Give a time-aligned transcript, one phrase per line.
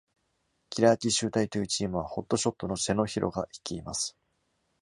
[0.71, 4.17] キラー奇襲隊というチームは、ホットショットのセノ・ヒロが率います。